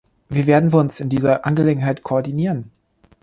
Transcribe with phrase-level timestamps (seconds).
[0.29, 2.71] Wie werden wir uns in dieser Angelegenheit koordinieren?